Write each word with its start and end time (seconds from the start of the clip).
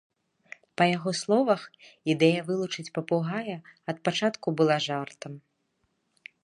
Па 0.81 0.85
яго 0.97 1.11
словах, 1.19 1.61
ідэя 2.13 2.39
вылучыць 2.47 2.89
папугая 2.97 3.57
ад 3.93 3.97
пачатку 4.09 4.47
была 4.63 4.77
жартам. 4.89 5.33